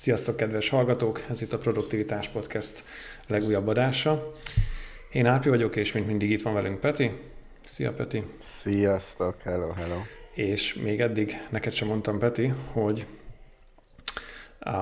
[0.00, 1.24] Sziasztok, kedves hallgatók!
[1.30, 2.84] Ez itt a Produktivitás Podcast
[3.26, 4.32] legújabb adása.
[5.12, 7.10] Én Ápi vagyok, és mint mindig itt van velünk Peti.
[7.64, 8.22] Szia, Peti!
[8.38, 9.36] Sziasztok!
[9.42, 9.96] Hello, hello!
[10.34, 13.06] És még eddig neked sem mondtam, Peti, hogy
[14.66, 14.72] uh,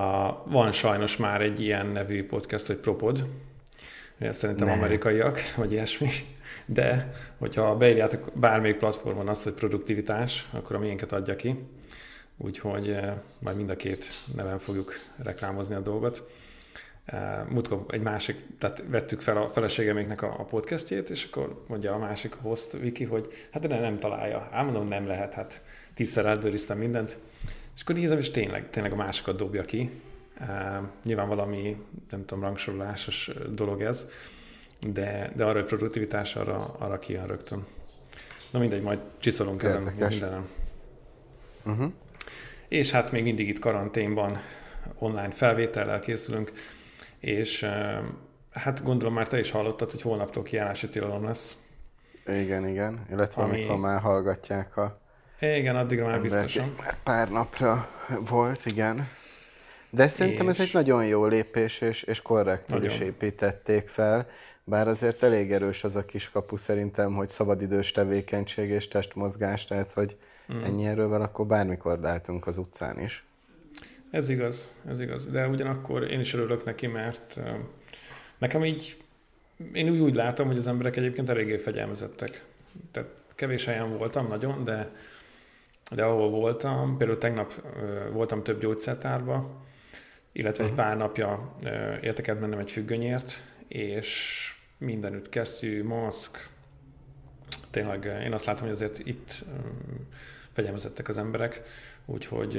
[0.45, 3.27] van sajnos már egy ilyen nevű podcast, hogy Propod.
[4.31, 4.73] Szerintem ne.
[4.73, 6.11] amerikaiak, vagy ilyesmi.
[6.67, 11.55] De, hogyha beírjátok bármelyik platformon azt, hogy produktivitás, akkor a miénket adja ki
[12.37, 16.29] úgyhogy eh, majd mind a két neven fogjuk reklámozni a dolgot.
[17.05, 21.99] Eh, múltkor egy másik, tehát vettük fel a feleségeméknek a podcastjét, és akkor mondja a
[21.99, 24.49] másik host, Viki, hogy hát de nem találja.
[24.51, 25.63] Ám mondom, nem lehet, hát
[25.95, 27.17] tízszer eldőriztem mindent.
[27.75, 29.91] És akkor nézem, és tényleg, tényleg a másikat dobja ki.
[30.41, 31.77] Uh, nyilván valami,
[32.11, 34.09] nem tudom, rangsorolásos dolog ez,
[34.93, 37.67] de, de arra, hogy produktivitás, arra, arra kijön rögtön.
[38.51, 40.49] Na mindegy, majd csiszolunk ezen mindenem.
[41.65, 41.93] Uh-huh
[42.69, 44.39] és hát még mindig itt karanténban
[44.99, 46.53] online felvétellel készülünk,
[47.19, 47.67] és
[48.53, 51.57] hát gondolom már te is hallottad, hogy holnaptól kiállási tilalom lesz.
[52.27, 53.59] Igen, igen, illetve ami...
[53.59, 55.01] amikor már hallgatják a...
[55.41, 56.75] Igen, addigra már biztosan.
[57.03, 57.89] Pár napra
[58.29, 59.09] volt, igen.
[59.91, 60.59] De szerintem és...
[60.59, 64.29] ez egy nagyon jó lépés, és, és korrektül is építették fel.
[64.65, 69.93] Bár azért elég erős az a kis kapu szerintem, hogy szabadidős tevékenység és testmozgás, tehát
[69.93, 70.17] hogy
[70.55, 70.63] mm.
[70.63, 73.25] ennyi erővel, akkor bármikor lehetünk az utcán is.
[74.11, 75.31] Ez igaz, ez igaz.
[75.31, 77.41] De ugyanakkor én is örülök neki, mert
[78.39, 79.05] nekem így,
[79.73, 82.45] én úgy, úgy látom, hogy az emberek egyébként eléggé fegyelmezettek.
[82.91, 84.91] Tehát kevés helyen voltam nagyon, de,
[85.91, 87.53] de ahol voltam, például tegnap
[88.13, 89.65] voltam több gyógyszertárba,
[90.33, 90.79] illetve uh-huh.
[90.79, 90.97] egy mhm.
[90.97, 91.57] pár napja
[92.03, 96.49] értekelt mennem egy függönyért, és mindenütt kesztyű, maszk,
[97.71, 99.45] tényleg én azt látom, hogy azért itt
[100.57, 101.63] fegyelmezettek az emberek,
[102.05, 102.55] úgyhogy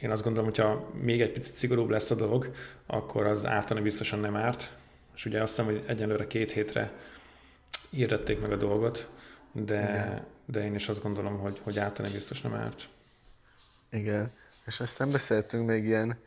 [0.00, 2.50] én azt gondolom, hogyha még egy picit szigorúbb lesz a dolog,
[2.86, 4.70] akkor az ártani biztosan nem árt,
[5.14, 6.92] és ugye azt hiszem, hogy egyenlőre két hétre
[7.90, 9.08] írdették meg a dolgot,
[9.52, 12.88] de, de én is azt gondolom, hogy, hogy ártani biztos nem árt.
[13.90, 14.32] Igen,
[14.66, 16.18] és aztán beszéltünk még ilyen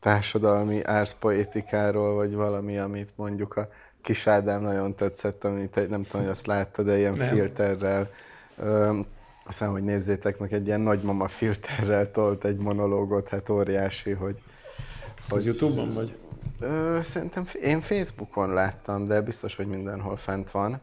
[0.00, 3.68] társadalmi árszpoétikáról, vagy valami, amit mondjuk a
[4.02, 7.28] Kis Ádám nagyon tetszett, amit nem tudom, hogy azt látta, de ilyen nem.
[7.28, 8.10] filterrel
[9.46, 14.42] aztán, hogy nézzétek meg, egy ilyen nagymama filterrel tolt egy monológot, hát óriási, hogy...
[15.28, 16.16] hogy Az Youtube-on vagy?
[16.60, 20.80] Ö, szerintem én Facebookon láttam, de biztos, hogy mindenhol fent van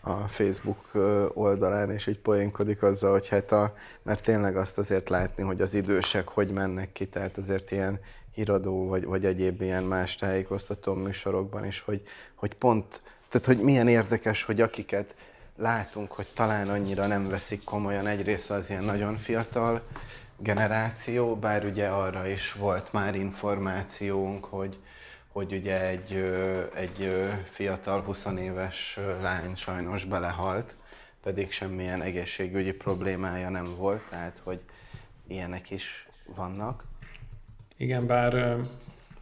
[0.00, 0.90] a Facebook
[1.34, 5.74] oldalán, és így poénkodik azzal, hogy hát a, mert tényleg azt azért látni, hogy az
[5.74, 8.00] idősek hogy mennek ki, tehát azért ilyen
[8.32, 12.02] híradó, vagy, vagy egyéb ilyen más tájékoztató műsorokban is, hogy,
[12.34, 15.14] hogy pont, tehát hogy milyen érdekes, hogy akiket
[15.56, 19.82] látunk, hogy talán annyira nem veszik komolyan egyrészt az ilyen nagyon fiatal
[20.38, 24.78] generáció, bár ugye arra is volt már információnk, hogy,
[25.32, 26.14] hogy ugye egy,
[26.74, 30.74] egy fiatal 20 éves lány sajnos belehalt,
[31.22, 34.60] pedig semmilyen egészségügyi problémája nem volt, tehát hogy
[35.26, 36.84] ilyenek is vannak.
[37.76, 38.56] Igen, bár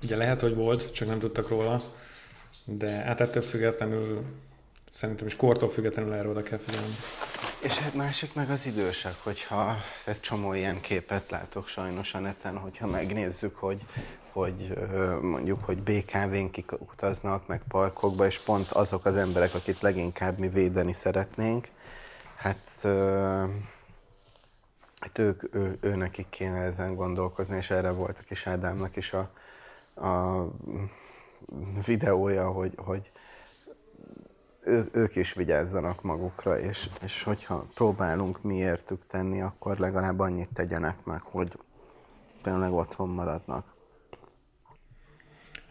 [0.03, 1.81] ugye lehet, hogy volt, csak nem tudtak róla,
[2.65, 4.25] de hát ettől függetlenül
[4.95, 6.95] Szerintem is kortól függetlenül erről oda kell figyelni.
[7.63, 12.59] És hát másik meg az idősek, hogyha egy csomó ilyen képet látok sajnos a neten,
[12.59, 13.85] hogyha megnézzük, hogy,
[14.33, 14.75] hogy
[15.21, 20.49] mondjuk, hogy BKV-n kik utaznak, meg parkokba, és pont azok az emberek, akit leginkább mi
[20.49, 21.69] védeni szeretnénk,
[22.37, 22.69] hát,
[25.01, 29.13] hát ők, ő, ő nekik kéne ezen gondolkozni, és erre volt a kis Ádámnak is
[29.13, 29.31] a,
[30.09, 30.45] a
[31.85, 33.11] videója, hogy, hogy
[34.65, 41.05] ő, ők is vigyázzanak magukra, és, és hogyha próbálunk miértük tenni, akkor legalább annyit tegyenek
[41.05, 41.59] meg, hogy
[42.43, 43.75] tényleg otthon maradnak.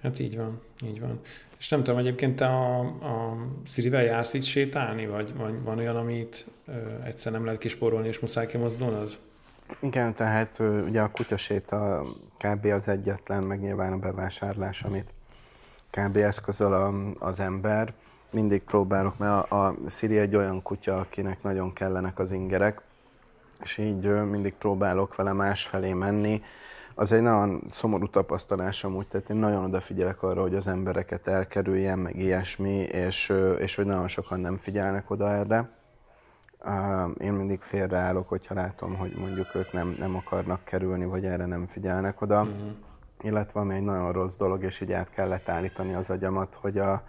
[0.02, 1.20] Hát így van, így van.
[1.58, 5.96] És nem tudom, egyébként te a, a Szirivel jársz itt sétálni, vagy, vagy van olyan,
[5.96, 6.72] amit ö,
[7.04, 9.20] egyszer nem lehet kisporolni, és muszáj kimozdulnod?
[9.80, 12.06] Igen, tehát ö, ugye a kutyaséta
[12.38, 12.66] kb.
[12.66, 15.14] az egyetlen, meg nyilván a bevásárlás, amit
[15.90, 16.18] kb.
[16.18, 17.94] eszközöl a, az ember
[18.34, 22.82] mindig próbálok, mert a, a Siri egy olyan kutya, akinek nagyon kellenek az ingerek,
[23.64, 26.42] és így mindig próbálok vele másfelé menni.
[26.96, 32.00] Az egy nagyon szomorú tapasztalás amúgy, tehát én nagyon odafigyelek arra, hogy az embereket elkerüljem,
[32.00, 35.70] meg ilyesmi, és, és hogy nagyon sokan nem figyelnek oda erre.
[37.18, 41.68] Én mindig félreállok, hogyha látom, hogy mondjuk ők nem, nem akarnak kerülni, vagy erre nem
[41.68, 42.44] figyelnek oda.
[42.44, 42.70] Mm-hmm.
[43.22, 47.04] Illetve ami egy nagyon rossz dolog, és így át kellett állítani az agyamat, hogy a,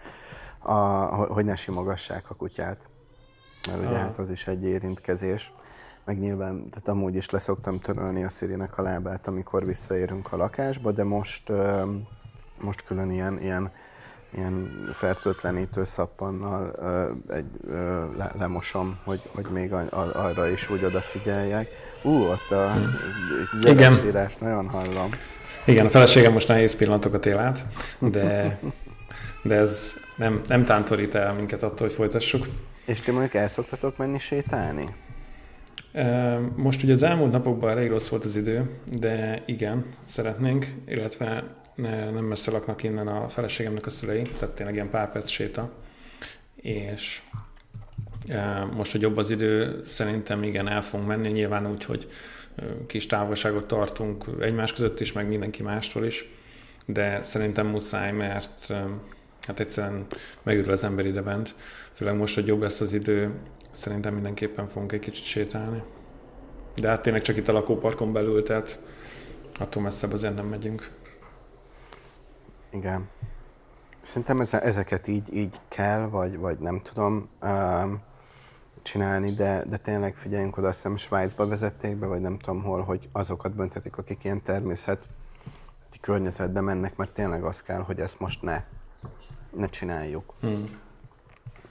[0.65, 2.77] a, hogy ne simogassák a kutyát.
[3.67, 5.53] Mert ugye hát az is egy érintkezés.
[6.05, 10.91] meg nyilván, tehát amúgy is leszoktam törölni a Szirinek a lábát, amikor visszaérünk a lakásba,
[10.91, 11.51] de most,
[12.61, 13.71] most külön ilyen, ilyen,
[14.29, 16.71] ilyen fertőtlenítő szappannal
[17.29, 17.45] egy,
[18.17, 21.67] le, lemosom, hogy, hogy még a, a, arra is úgy odafigyeljek.
[22.03, 22.73] Ú, ott a
[23.61, 23.99] Igen.
[24.39, 25.09] nagyon hallom.
[25.65, 27.65] Igen, a feleségem most nehéz pillanatokat él át,
[27.99, 28.59] de,
[29.43, 32.45] de ez nem, nem tántorít el minket attól, hogy folytassuk.
[32.85, 34.95] És ti mondjuk el szoktatok menni sétálni?
[36.55, 38.69] Most ugye az elmúlt napokban elég rossz volt az idő,
[38.99, 41.43] de igen, szeretnénk, illetve
[41.75, 45.71] ne, nem messze laknak innen a feleségemnek a szülei, tehát tényleg ilyen pár perc séta,
[46.55, 47.21] és
[48.75, 52.07] most, hogy jobb az idő, szerintem igen, el fogunk menni, nyilván úgy, hogy
[52.87, 56.29] kis távolságot tartunk egymás között is, meg mindenki mástól is,
[56.85, 58.73] de szerintem muszáj, mert
[59.45, 60.05] hát egyszerűen
[60.43, 61.55] megürül az ember ide bent,
[61.91, 63.33] főleg most, hogy jobb lesz az idő,
[63.71, 65.83] szerintem mindenképpen fogunk egy kicsit sétálni.
[66.75, 68.79] De hát tényleg csak itt a lakóparkon belül, tehát
[69.59, 70.91] attól messzebb azért nem megyünk.
[72.69, 73.09] Igen.
[74.01, 78.01] Szerintem ezeket így, így kell, vagy, vagy nem tudom um,
[78.81, 82.81] csinálni, de, de tényleg figyeljünk oda, azt hiszem Svájcba vezették be, vagy nem tudom hol,
[82.81, 85.05] hogy azokat böntetik, akik ilyen természet
[86.05, 88.63] környezetbe mennek, mert tényleg az kell, hogy ezt most ne,
[89.55, 90.33] ne csináljuk.
[90.39, 90.83] Hmm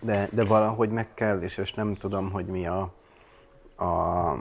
[0.05, 2.81] de, de valahogy meg kell, és, és nem tudom, hogy mi a,
[3.85, 4.39] a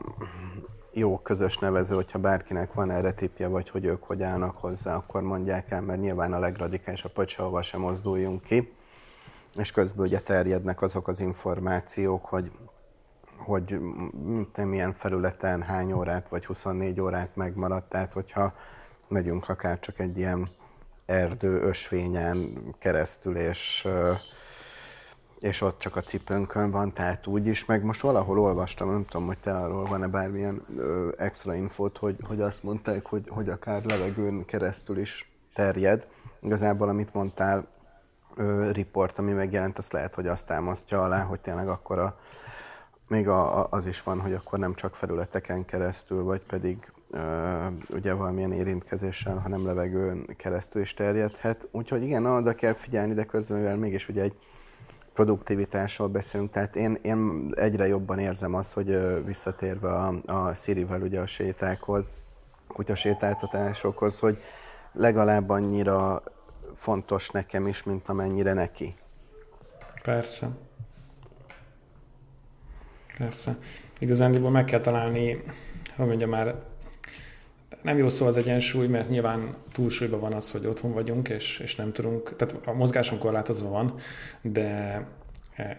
[0.91, 5.21] jó közös nevező, hogyha bárkinek van erre tipje, vagy hogy ők hogy állnak hozzá, akkor
[5.21, 8.73] mondják el, mert nyilván a legradikálisabb, hogy sehova sem mozduljunk ki.
[9.55, 12.51] És közben ugye terjednek azok az információk, hogy
[13.37, 13.79] hogy
[14.55, 18.53] nem milyen felületen hány órát vagy 24 órát megmaradt, tehát hogyha
[19.07, 20.49] megyünk akár csak egy ilyen
[21.05, 23.87] erdő ösvényen keresztül, és
[25.43, 29.25] és ott csak a cipőnkön van, tehát úgy is, meg most valahol olvastam, nem tudom,
[29.25, 30.65] hogy te arról van-e bármilyen
[31.17, 36.07] extra infót, hogy, hogy azt mondták, hogy, hogy akár levegőn keresztül is terjed.
[36.41, 37.67] Igazából, amit mondtál,
[38.35, 42.19] ö, report, ami megjelent, azt lehet, hogy azt támasztja alá, hogy tényleg akkor a,
[43.07, 46.91] még a, a, az is van, hogy akkor nem csak felületeken keresztül, vagy pedig
[47.89, 51.67] ugye valamilyen érintkezéssel, hanem levegőn keresztül is terjedhet.
[51.71, 54.35] Úgyhogy igen, oda kell figyelni, de közben, mivel mégis ugye egy
[55.13, 61.19] produktivitásról beszélünk, tehát én, én egyre jobban érzem azt, hogy visszatérve a, a Sirivel ugye
[61.19, 62.11] a sétákhoz,
[62.67, 64.41] kutyasétáltatásokhoz, hogy
[64.93, 66.23] legalább annyira
[66.73, 68.95] fontos nekem is, mint amennyire neki.
[70.01, 70.47] Persze.
[73.17, 73.57] Persze.
[73.99, 75.43] Igazán meg kell találni,
[75.95, 76.55] hogy mondja már,
[77.81, 81.75] nem jó szó az egyensúly, mert nyilván túlsúlyban van az, hogy otthon vagyunk, és, és
[81.75, 83.95] nem tudunk, tehát a mozgáson korlátozva van,
[84.41, 85.01] de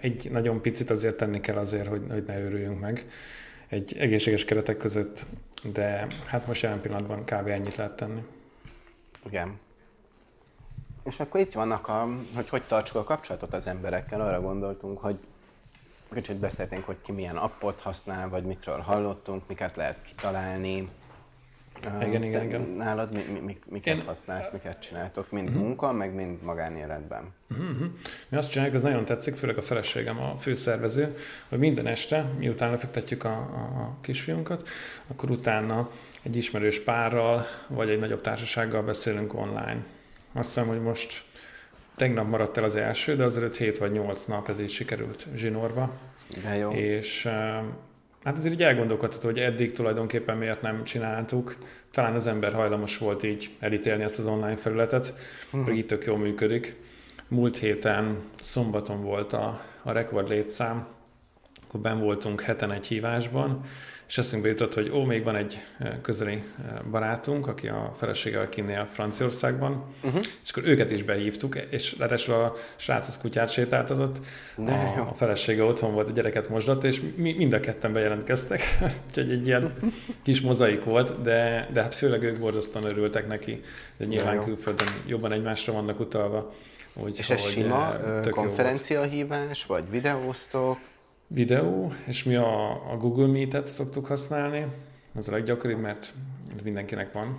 [0.01, 3.07] egy nagyon picit azért tenni kell azért, hogy, hogy ne őrüljünk meg
[3.69, 5.27] egy egészséges keretek között,
[5.73, 7.47] de hát most jelen pillanatban kb.
[7.49, 8.23] ennyit lehet tenni.
[9.27, 9.59] Igen.
[11.05, 14.21] És akkor itt vannak, a, hogy hogy tartsuk a kapcsolatot az emberekkel.
[14.21, 15.17] Arra gondoltunk, hogy
[16.13, 20.89] kicsit beszéltünk, hogy ki milyen appot használ, vagy mikről hallottunk, miket lehet kitalálni,
[22.01, 22.61] igen, igen, igen.
[22.61, 24.05] Nálad mi, mi, mi, miket Én...
[24.05, 25.63] használsz, miket csináltok, mind uh-huh.
[25.63, 27.33] munka, meg mind magánéletben?
[27.51, 27.87] Uh-huh.
[28.29, 31.17] Mi azt csináljuk, az nagyon tetszik, főleg a feleségem, a főszervező,
[31.49, 34.69] hogy minden este, miután lefektetjük a, a, kisfiunkat,
[35.07, 35.91] akkor utána
[36.23, 39.85] egy ismerős párral, vagy egy nagyobb társasággal beszélünk online.
[40.33, 41.23] Azt hiszem, hogy most
[41.97, 45.93] tegnap maradt el az első, de azért 7 vagy 8 nap ez így sikerült zsinórba.
[46.43, 46.71] De jó.
[46.71, 47.29] És
[48.25, 51.57] Hát azért így elgondolkodható, hogy eddig tulajdonképpen miért nem csináltuk.
[51.91, 55.15] Talán az ember hajlamos volt így elítélni ezt az online felületet,
[55.47, 55.65] uh-huh.
[55.65, 56.77] hogy itt tök jól működik.
[57.29, 60.87] Múlt héten szombaton volt a, a rekord létszám,
[61.67, 63.65] akkor ben voltunk heten egy hívásban,
[64.09, 65.59] és eszünkbe jutott, hogy ó, még van egy
[66.03, 66.43] közeli
[66.91, 70.23] barátunk, aki a feleségevel kinnél Franciaországban, uh-huh.
[70.45, 74.17] és akkor őket is behívtuk, és ráadásul a srác az kutyát sétáltatott,
[74.57, 74.71] a,
[75.11, 78.61] a felesége otthon volt, a gyereket mosdatta, és mi, mind a ketten bejelentkeztek,
[79.09, 79.75] úgyhogy egy ilyen
[80.23, 83.61] kis mozaik volt, de, de hát főleg ők borzasztóan örültek neki,
[83.97, 86.53] de nyilván külföldön jobban egymásra vannak utalva.
[86.97, 87.95] Úgy, és ez sima
[88.31, 90.79] konferenciahívás, vagy videóztok?
[91.27, 94.67] Videó, és mi a, a Google Meet-et szoktuk használni,
[95.15, 96.13] az a leggyakoribb, mert
[96.63, 97.39] mindenkinek van,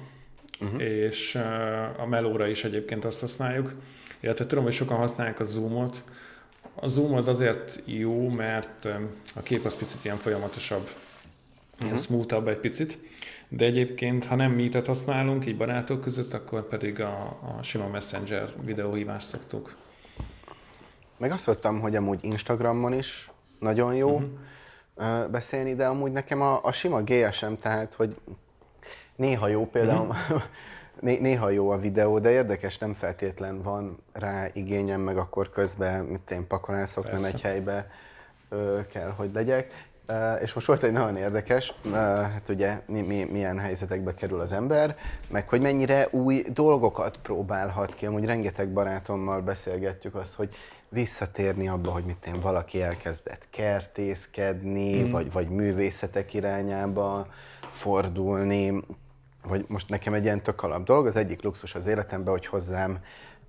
[0.61, 0.81] uh-huh.
[0.81, 1.35] és
[1.97, 3.73] a Melóra is egyébként azt használjuk,
[4.19, 6.03] illetve tudom, hogy sokan használják a Zoom-ot.
[6.75, 8.85] A Zoom az azért jó, mert
[9.35, 11.79] a kép az picit ilyen folyamatosabb, uh-huh.
[11.79, 12.01] ilyen mhm.
[12.01, 12.99] smoothabb egy picit,
[13.47, 18.49] de egyébként, ha nem Meet-et használunk, így barátok között, akkor pedig a, a sima Messenger
[18.63, 19.75] videóhívást szoktuk.
[21.17, 24.09] Meg azt mondtam, hogy amúgy Instagramon is nagyon jó.
[24.09, 25.29] Uh-huh.
[25.29, 28.15] beszélni, de amúgy nekem a, a sima GSM, tehát, hogy
[29.15, 30.41] néha jó például, uh-huh.
[30.99, 36.31] néha jó a videó, de érdekes, nem feltétlen van rá igényem, meg akkor közben, mit
[36.31, 37.91] én pakolászok, nem egy helybe
[38.49, 39.71] ö, kell, hogy legyek.
[40.09, 44.39] Uh, és most volt egy nagyon érdekes, uh, hát ugye mi, mi, milyen helyzetekbe kerül
[44.39, 44.97] az ember,
[45.29, 48.05] meg hogy mennyire új dolgokat próbálhat ki.
[48.05, 50.55] Amúgy rengeteg barátommal beszélgetjük azt, hogy
[50.95, 55.11] visszatérni abba, hogy mit én valaki elkezdett kertészkedni, mm.
[55.11, 57.27] vagy, vagy művészetek irányába
[57.59, 58.83] fordulni,
[59.43, 62.99] vagy most nekem egy ilyen tök alap dolog, az egyik luxus az életemben, hogy hozzám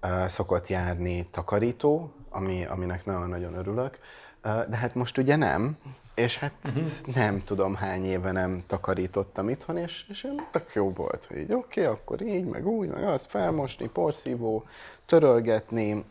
[0.03, 3.99] uh, szokott járni takarító, ami, aminek nagyon-nagyon örülök,
[4.45, 5.77] uh, de hát most ugye nem,
[6.15, 7.15] és hát uh-huh.
[7.15, 11.81] nem tudom hány éve nem takarítottam itthon, és, és tök jó volt, hogy így oké,
[11.81, 14.65] okay, akkor így, meg úgy, meg azt felmosni, porszívó,
[15.07, 16.05] törölgetni,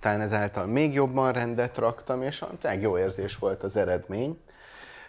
[0.00, 4.38] talán ezáltal még jobban rendet raktam, és tényleg jó érzés volt az eredmény.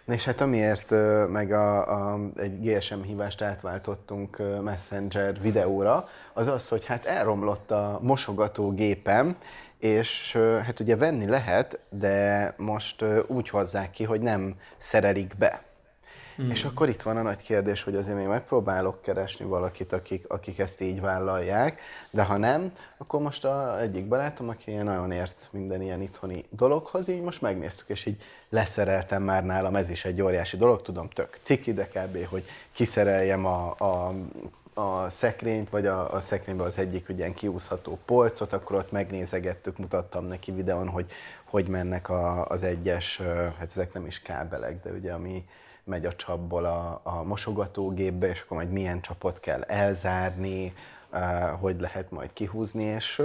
[0.06, 0.90] És hát amiért
[1.28, 7.98] meg a, a, egy GSM hívást átváltottunk Messenger videóra, az az, hogy hát elromlott a
[8.02, 9.36] mosogatógépem,
[9.78, 15.67] és hát ugye venni lehet, de most úgy hozzák ki, hogy nem szerelik be.
[16.42, 16.50] Mm.
[16.50, 20.58] És akkor itt van a nagy kérdés, hogy azért még megpróbálok keresni valakit, akik, akik
[20.58, 21.80] ezt így vállalják,
[22.10, 27.08] de ha nem, akkor most a egyik barátom, aki nagyon ért minden ilyen itthoni dologhoz,
[27.08, 31.38] így most megnéztük, és így leszereltem már nálam, ez is egy óriási dolog, tudom, tök
[31.42, 32.26] ciki, de kb.
[32.26, 34.14] hogy kiszereljem a, a
[34.74, 40.24] a szekrényt, vagy a, a szekrényben az egyik ilyen kiúszható polcot, akkor ott megnézegettük, mutattam
[40.24, 41.10] neki videón, hogy
[41.44, 43.20] hogy mennek a, az egyes,
[43.58, 45.44] hát ezek nem is kábelek, de ugye ami
[45.88, 50.74] megy a csapból a, a mosogatógépbe, és akkor majd milyen csapot kell elzárni,
[51.60, 53.22] hogy lehet majd kihúzni, és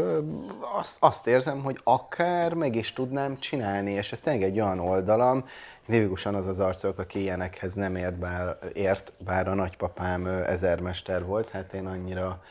[0.79, 5.45] azt, azt érzem, hogy akár meg is tudnám csinálni, és ez tényleg egy olyan oldalam,
[5.85, 11.49] Nívigusan az az arcok, aki ilyenekhez nem ért, bár, ért, bár a nagypapám ezermester volt,
[11.49, 12.43] hát én annyira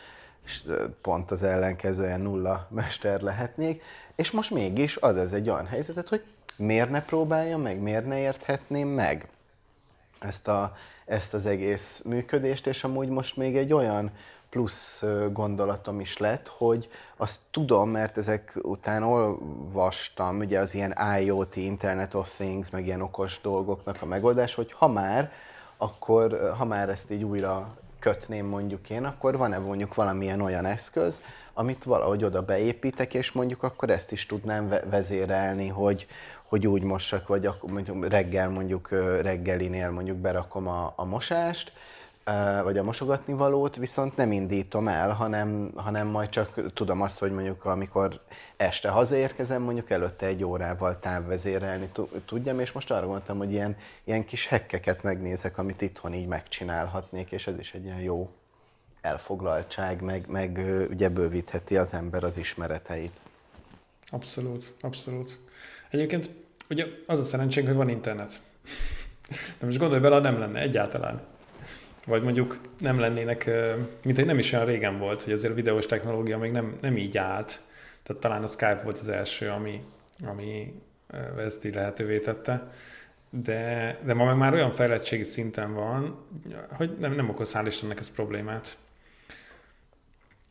[1.00, 3.82] pont az ellenkezően nulla mester lehetnék,
[4.14, 6.24] és most mégis az ez egy olyan helyzetet, hogy
[6.56, 9.28] miért ne próbáljam meg, miért ne érthetném meg
[10.24, 14.10] ezt, a, ezt az egész működést, és amúgy most még egy olyan
[14.50, 15.02] plusz
[15.32, 22.14] gondolatom is lett, hogy azt tudom, mert ezek után olvastam, ugye az ilyen IoT, Internet
[22.14, 25.32] of Things, meg ilyen okos dolgoknak a megoldás, hogy ha már,
[25.76, 31.20] akkor ha már ezt így újra kötném mondjuk én, akkor van-e mondjuk valamilyen olyan eszköz,
[31.54, 36.06] amit valahogy oda beépítek, és mondjuk akkor ezt is tudnám vezérelni, hogy,
[36.52, 38.90] hogy úgy mossak, vagy akkor mondjuk reggel mondjuk
[39.22, 41.72] reggelinél mondjuk berakom a, a mosást,
[42.62, 47.32] vagy a mosogatni valót, viszont nem indítom el, hanem, hanem majd csak tudom azt, hogy
[47.32, 48.20] mondjuk amikor
[48.56, 51.90] este hazaérkezem, mondjuk előtte egy órával távvezérelni
[52.26, 57.30] tudjam, és most arra mondtam, hogy ilyen, ilyen kis hekkeket megnézek, amit itthon így megcsinálhatnék,
[57.30, 58.30] és ez is egy ilyen jó
[59.00, 63.12] elfoglaltság, meg, meg ugye bővítheti az ember az ismereteit.
[64.10, 65.38] Abszolút, abszolút.
[65.90, 66.30] Egyébként
[66.72, 68.40] ugye az a szerencsénk, hogy van internet.
[69.58, 71.20] De most gondolj bele, nem lenne egyáltalán.
[72.06, 73.50] Vagy mondjuk nem lennének,
[74.04, 76.96] mint egy nem is olyan régen volt, hogy azért a videós technológia még nem, nem
[76.96, 77.60] így állt.
[78.02, 79.82] Tehát talán a Skype volt az első, ami,
[80.24, 80.80] ami
[81.38, 82.72] ezt így lehetővé tette.
[83.30, 86.16] De, de ma meg már olyan fejlettségi szinten van,
[86.68, 88.76] hogy nem, nem okoz hál' Istennek ez problémát.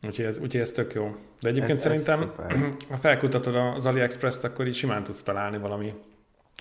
[0.06, 1.16] Úgyhogy ez, úgyhogy ez tök jó.
[1.40, 2.56] De egyébként ez, szerintem, ez
[2.90, 5.94] ha felkutatod az AliExpress-t, akkor is simán tudsz találni valami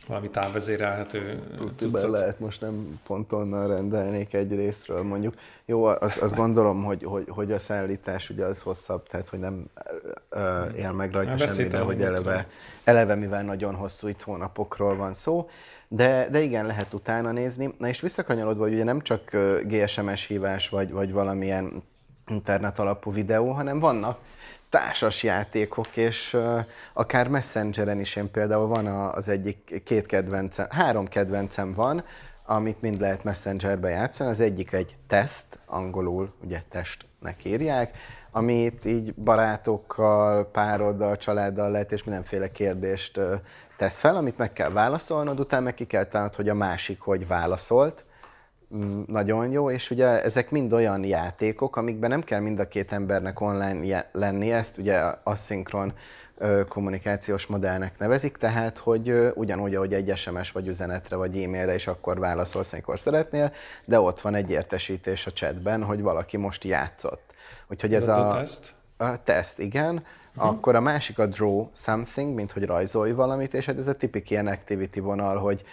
[0.07, 2.11] valami távvezérelhető cuccot.
[2.11, 5.33] lehet, most nem pont onnan rendelnék egy részről mondjuk.
[5.65, 9.65] Jó, azt, azt gondolom, hogy, hogy, hogy a szállítás ugye az hosszabb, tehát hogy nem
[10.29, 12.47] ö, él meg rajta semmi, de hogy eleve,
[12.83, 15.49] eleve, mivel nagyon hosszú itt hónapokról van szó,
[15.87, 17.75] de, de igen, lehet utána nézni.
[17.77, 19.31] Na és visszakanyarodva, hogy ugye nem csak
[19.63, 21.83] GSMS hívás, vagy, vagy valamilyen
[22.27, 24.19] internet alapú videó, hanem vannak
[24.71, 26.59] társas játékok, és uh,
[26.93, 32.03] akár Messengeren is én például van az egyik két kedvencem, három kedvencem van,
[32.45, 34.29] amit mind lehet Messengerbe játszani.
[34.29, 37.97] Az egyik egy teszt, angolul ugye testnek írják,
[38.31, 43.19] amit így barátokkal, pároddal, családdal lehet, és mindenféle kérdést
[43.77, 47.27] tesz fel, amit meg kell válaszolnod, utána meg ki kell találnod, hogy a másik hogy
[47.27, 48.03] válaszolt,
[49.05, 53.41] nagyon jó, és ugye ezek mind olyan játékok, amikben nem kell mind a két embernek
[53.41, 55.93] online lenni, ezt ugye aszinkron
[56.67, 62.19] kommunikációs modellnek nevezik, tehát hogy ugyanúgy, ahogy egy SMS vagy üzenetre vagy e-mailre is akkor
[62.19, 63.53] válaszolsz, amikor szeretnél,
[63.85, 67.33] de ott van egy értesítés a chatben, hogy valaki most játszott.
[67.67, 68.73] Úgyhogy ez, ez a, a teszt?
[68.97, 69.95] A teszt, igen.
[70.35, 70.51] Uh-huh.
[70.51, 74.29] Akkor a másik a draw something, mint hogy rajzolj valamit, és hát ez a tipik
[74.29, 75.63] ilyen activity vonal, hogy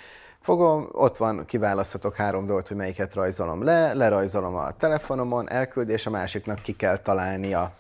[0.49, 6.07] fogom, ott van, kiválaszthatok három dolgot, hogy melyiket rajzolom le, lerajzolom a telefonomon, elküldi, és
[6.07, 7.73] a másiknak ki kell találnia,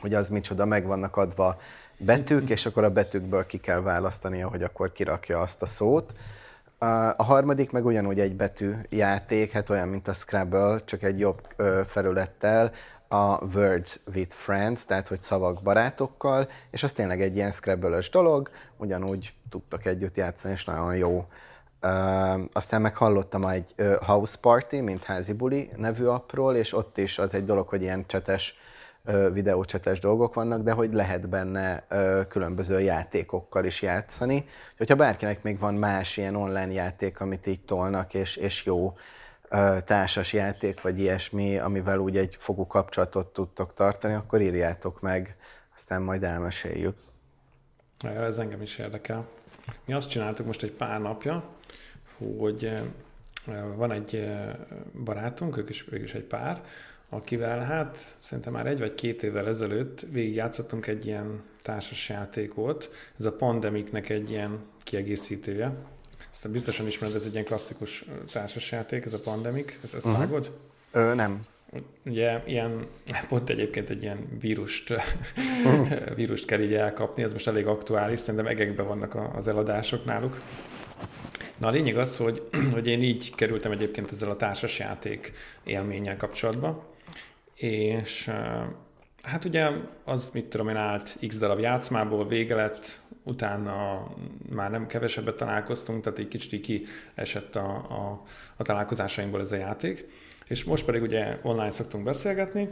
[0.00, 1.60] hogy az micsoda, meg vannak adva
[1.98, 6.12] betűk, és akkor a betűkből ki kell választania, hogy akkor kirakja azt a szót.
[7.16, 11.40] A harmadik meg ugyanúgy egy betű játék, hát olyan, mint a Scrabble, csak egy jobb
[11.86, 12.72] felülettel,
[13.08, 18.50] a Words with Friends, tehát hogy szavak barátokkal, és az tényleg egy ilyen scrabble dolog,
[18.76, 21.26] ugyanúgy tudtak együtt játszani, és nagyon jó.
[21.82, 27.18] Uh, aztán meg hallottam egy House Party, mint házi buli nevű appról, és ott is
[27.18, 28.54] az egy dolog, hogy ilyen csetes,
[29.04, 31.86] uh, videócsetes dolgok vannak, de hogy lehet benne
[32.28, 34.44] különböző játékokkal is játszani.
[34.76, 38.96] Hogyha bárkinek még van más ilyen online játék, amit így tolnak, és, és jó
[39.84, 45.36] társas játék, vagy ilyesmi, amivel úgy egy fogú kapcsolatot tudtok tartani, akkor írjátok meg,
[45.76, 46.96] aztán majd elmeséljük.
[48.04, 49.26] Ez engem is érdekel.
[49.84, 51.44] Mi azt csináltuk most egy pár napja,
[52.38, 52.72] hogy
[53.76, 54.28] van egy
[55.04, 56.62] barátunk, ők is, ők is egy pár,
[57.08, 62.90] akivel hát szerintem már egy vagy két évvel ezelőtt végigjátszottunk egy ilyen társas játékot.
[63.18, 65.72] Ez a Pandemicnek egy ilyen kiegészítője.
[66.32, 70.20] Aztán biztosan ismered, ez egy ilyen klasszikus társasjáték, ez a Pandemic, ezt, ezt uh-huh.
[70.20, 70.58] vágod?
[70.92, 71.38] Ö, nem.
[72.04, 72.86] Ugye ilyen,
[73.28, 76.14] pont egyébként egy ilyen vírust, uh-huh.
[76.16, 80.40] vírust kell így elkapni, ez most elég aktuális, szerintem egekben vannak az eladások náluk.
[81.62, 85.32] Na a lényeg az, hogy, hogy én így kerültem egyébként ezzel a társasjáték
[85.64, 86.94] élménnyel kapcsolatba,
[87.54, 88.30] és
[89.22, 89.68] hát ugye
[90.04, 94.06] az, mit tudom én, állt x darab játszmából, vége lett, utána
[94.50, 98.22] már nem kevesebbet találkoztunk, tehát egy kicsit ki esett a, a,
[98.56, 100.06] a találkozásainkból ez a játék.
[100.48, 102.68] És most pedig ugye online szoktunk beszélgetni,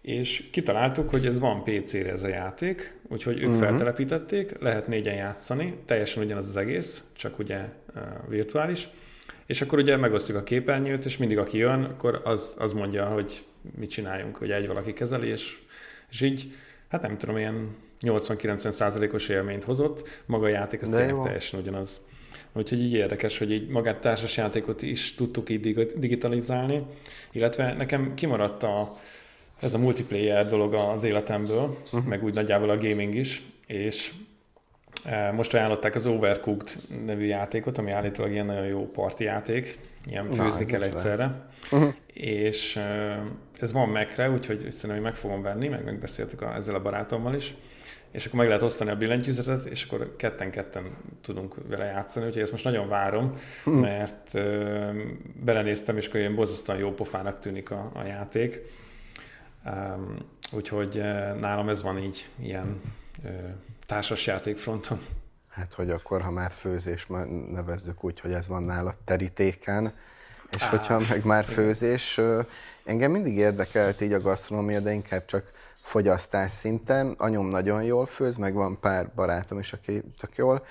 [0.00, 3.62] és kitaláltuk, hogy ez van PC-re ez a játék, úgyhogy ők uh-huh.
[3.62, 7.58] feltelepítették, lehet négyen játszani, teljesen ugyanaz az egész, csak ugye
[7.94, 8.88] uh, virtuális,
[9.46, 13.44] és akkor ugye megosztjuk a képernyőt, és mindig aki jön, akkor az, az mondja, hogy
[13.78, 15.58] mit csináljunk, hogy egy valaki kezeli, és,
[16.10, 16.52] és így,
[16.88, 20.90] hát nem tudom, ilyen 80-90 százalékos élményt hozott, maga a játék az
[21.22, 22.00] teljesen ugyanaz.
[22.52, 26.82] Úgyhogy így érdekes, hogy így magát társas játékot is tudtuk így digitalizálni,
[27.32, 28.96] illetve nekem kimaradt a,
[29.60, 32.04] ez a multiplayer dolog az életemből, uh-huh.
[32.04, 34.12] meg úgy nagyjából a gaming is, és
[35.04, 40.32] e, most ajánlották az Overcooked nevű játékot, ami állítólag ilyen nagyon jó parti játék, ilyen
[40.32, 41.94] főzni Na, kell egyszerre, uh-huh.
[42.12, 43.22] és e,
[43.60, 47.54] ez van Mac-re, úgyhogy szerintem meg fogom venni, meg megbeszéltük a, ezzel a barátommal is,
[48.12, 52.50] és akkor meg lehet osztani a billentyűzetet, és akkor ketten-ketten tudunk vele játszani, úgyhogy ezt
[52.50, 53.32] most nagyon várom,
[53.64, 53.80] hmm.
[53.80, 54.90] mert ö,
[55.44, 58.60] belenéztem, és akkor ilyen borzasztóan jó pofának tűnik a, a játék.
[59.64, 60.16] Um,
[60.50, 61.02] úgyhogy
[61.40, 62.80] nálam ez van így ilyen
[63.24, 63.28] ö,
[63.86, 64.98] társas játék fronton.
[65.48, 67.06] Hát, hogy akkor, ha már főzés,
[67.50, 69.94] nevezzük úgy, hogy ez van nála terítéken,
[70.50, 72.20] és Á, hogyha meg már főzés,
[72.84, 77.14] engem mindig érdekelt így a gasztronómia, de inkább csak fogyasztás szinten.
[77.18, 80.64] Anyom nagyon jól főz, meg van pár barátom is, aki tök jól.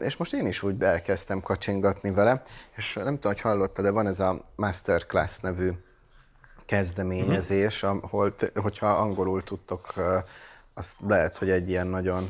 [0.00, 2.42] És most én is úgy elkezdtem kacsingatni vele,
[2.76, 5.70] és nem tudom, hogy hallottad, de van ez a Masterclass nevű
[6.66, 8.04] kezdeményezés, uh-huh.
[8.04, 9.94] ahol, hogyha angolul tudtok,
[10.74, 12.28] azt lehet, hogy egy ilyen nagyon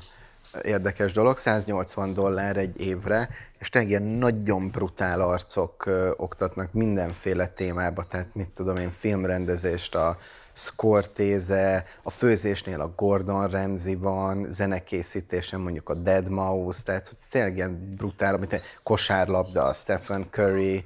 [0.62, 5.84] érdekes dolog, 180 dollár egy évre, és tényleg ilyen nagyon brutál arcok
[6.16, 10.16] oktatnak mindenféle témába, tehát mit tudom én, filmrendezést, a
[10.56, 17.94] Scorsese, a főzésnél a Gordon Ramsay van, zenekészítésen mondjuk a Dead Mouse, tehát tényleg ilyen
[17.96, 20.84] brutál, amit kosárlabda, a Stephen Curry,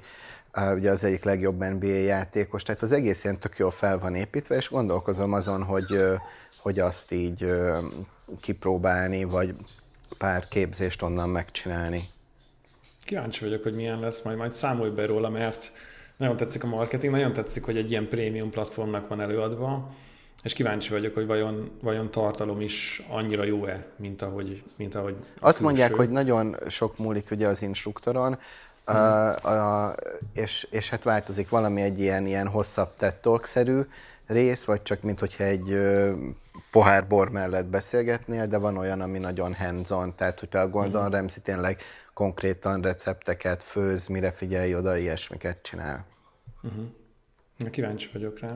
[0.75, 4.55] ugye az egyik legjobb NBA játékos, tehát az egész ilyen tök jól fel van építve,
[4.55, 6.03] és gondolkozom azon, hogy,
[6.57, 7.51] hogy azt így
[8.41, 9.55] kipróbálni, vagy
[10.17, 12.01] pár képzést onnan megcsinálni.
[13.03, 15.71] Kíváncsi vagyok, hogy milyen lesz, majd, majd számolj be róla, mert
[16.21, 19.89] nagyon tetszik a marketing, nagyon tetszik, hogy egy ilyen prémium platformnak van előadva,
[20.43, 25.59] és kíváncsi vagyok, hogy vajon, vajon tartalom is annyira jó-e, mint ahogy, mint ahogy Azt
[25.59, 28.37] mondják, hogy nagyon sok múlik ugye az instruktoron,
[28.85, 28.95] hmm.
[28.95, 29.95] uh, uh,
[30.33, 33.81] és, és hát változik valami egy ilyen, ilyen hosszabb TED szerű
[34.27, 35.77] rész, vagy csak mint hogyha egy
[36.71, 41.11] pohár bor mellett beszélgetnél, de van olyan, ami nagyon hands-on, tehát hogyha a Gordon hmm.
[41.11, 41.77] Ramsay tényleg
[42.13, 46.09] konkrétan recepteket főz, mire figyelj oda, ilyesmiket csinál.
[46.61, 47.69] Uh-huh.
[47.71, 48.55] Kíváncsi vagyok rá.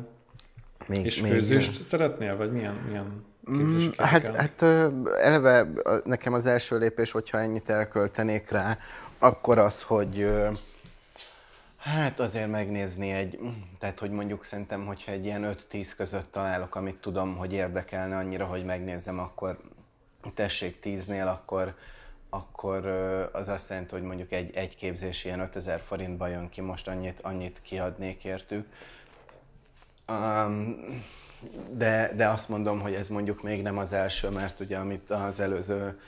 [0.88, 1.82] Még, És még főzést még...
[1.82, 4.62] szeretnél, vagy milyen, milyen mm, hát, hát
[5.22, 5.68] eleve
[6.04, 8.78] nekem az első lépés, hogyha ennyit elköltenék rá,
[9.18, 10.28] akkor az, hogy
[11.78, 13.40] hát azért megnézni egy,
[13.80, 18.46] tehát hogy mondjuk szerintem, hogyha egy ilyen 5-10 között találok, amit tudom, hogy érdekelne annyira,
[18.46, 19.60] hogy megnézem, akkor
[20.34, 21.76] tessék 10-nél, akkor
[22.36, 22.86] akkor
[23.34, 27.20] az azt jelenti, hogy mondjuk egy, egy képzés ilyen 5000 forintba jön ki, most annyit,
[27.22, 28.68] annyit kiadnék értük.
[30.08, 30.78] Um,
[31.70, 35.40] de, de azt mondom, hogy ez mondjuk még nem az első, mert ugye amit az
[35.40, 36.00] előző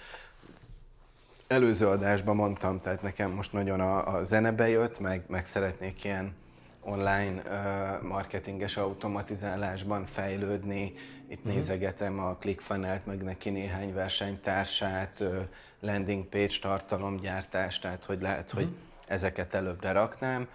[1.47, 6.35] előző adásban mondtam, tehát nekem most nagyon a, a zene bejött, meg, meg szeretnék ilyen
[6.81, 10.93] online uh, marketinges automatizálásban fejlődni.
[11.27, 11.53] Itt uh-huh.
[11.53, 15.39] nézegetem a ClickFunnels, meg neki néhány versenytársát, uh,
[15.79, 18.59] landing page tartalomgyártást, tehát hogy lehet, uh-huh.
[18.59, 18.79] hogy mhm.
[19.07, 20.47] ezeket előbbre raknám,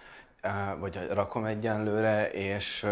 [0.79, 2.87] vagy rakom egyenlőre, és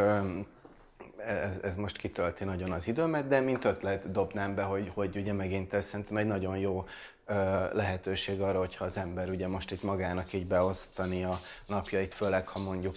[1.26, 5.34] ez, ez most kitölti nagyon az időmet, de mint ötlet dobnám be, hogy, hogy ugye
[5.34, 6.86] megint ez szerintem egy nagyon jó
[7.74, 12.60] lehetőség arra, hogyha az ember ugye most itt magának így beosztani a napjait, főleg ha
[12.60, 12.96] mondjuk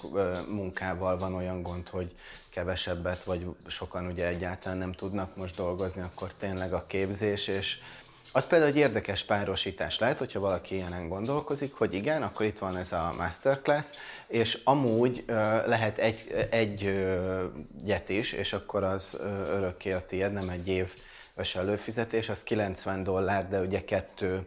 [0.49, 2.15] munkával van olyan gond, hogy
[2.51, 7.79] kevesebbet, vagy sokan ugye egyáltalán nem tudnak most dolgozni, akkor tényleg a képzés, és
[8.37, 12.77] az például egy érdekes párosítás lehet, hogyha valaki ilyenen gondolkozik, hogy igen, akkor itt van
[12.77, 13.87] ez a masterclass,
[14.27, 15.25] és amúgy
[15.67, 17.09] lehet egy, egy
[17.85, 19.19] gyet is, és akkor az
[19.49, 20.93] örökké a tiéd, nem egy év
[21.55, 24.47] előfizetés, az 90 dollár, de ugye kettő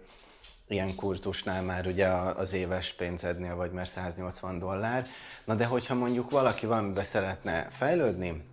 [0.68, 5.08] ilyen kurzusnál már ugye az éves pénzednél vagy már 180 dollár.
[5.46, 8.44] Na de hogyha mondjuk valaki valamibe szeretne fejlődni,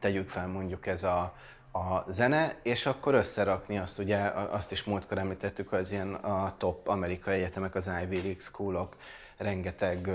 [0.00, 1.34] tegyük fel mondjuk ez a,
[1.72, 4.18] a zene, és akkor összerakni azt, ugye
[4.50, 8.96] azt is múltkor említettük, az ilyen a top amerikai egyetemek, az Ivy League schoolok,
[9.38, 10.10] rengeteg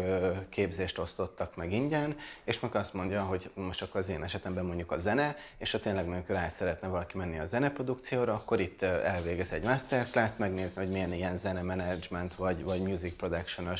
[0.50, 4.92] képzést osztottak meg ingyen, és meg azt mondja, hogy most akkor az én esetemben mondjuk
[4.92, 9.52] a zene, és ha tényleg mondjuk rá szeretne valaki menni a zeneprodukcióra, akkor itt elvégez
[9.52, 13.74] egy masterclass, megnézni, hogy milyen ilyen zene management vagy, vagy music production